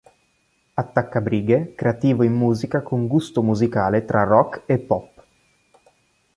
[0.73, 5.23] Attaccabrighe, creativo in musica con gusto musicale tra rock e pop.